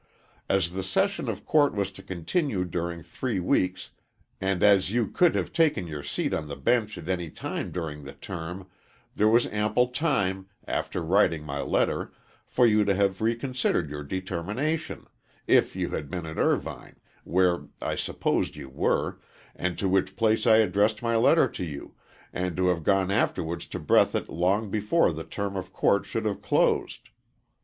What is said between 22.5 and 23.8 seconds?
to have gone afterwards to